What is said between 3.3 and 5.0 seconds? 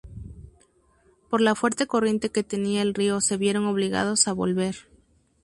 vieron obligados a volver.